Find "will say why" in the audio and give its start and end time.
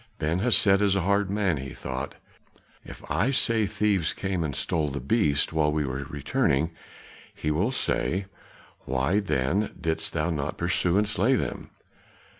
7.51-9.19